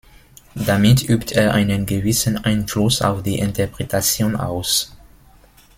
[0.55, 4.97] Damit übt er einen gewissen Einfluss auf die Interpretation aus.